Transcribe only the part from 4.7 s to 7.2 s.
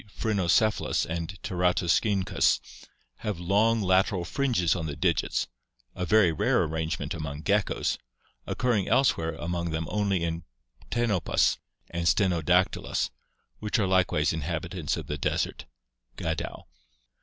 on the digits, a very rare arrangement